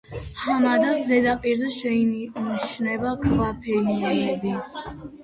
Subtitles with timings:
[0.43, 4.55] ჰამადას ზედაპირზე შეინიშნება ქვაფენილები.